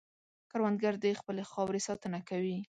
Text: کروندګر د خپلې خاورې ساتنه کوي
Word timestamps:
کروندګر 0.51 0.93
د 1.03 1.05
خپلې 1.19 1.43
خاورې 1.51 1.81
ساتنه 1.87 2.19
کوي 2.29 2.57